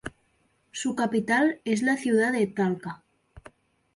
[0.71, 3.03] Su Capital es la Ciudad de Talca.